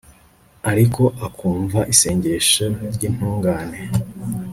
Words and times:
ariko 0.71 1.01
akumva 1.27 1.79
isengesho 1.93 2.65
ry'intungane 2.93 3.79